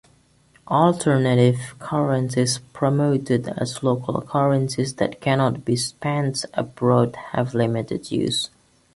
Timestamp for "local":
3.83-4.19